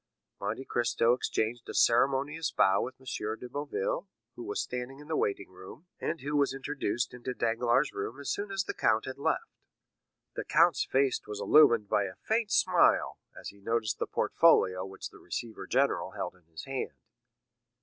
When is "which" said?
14.87-15.09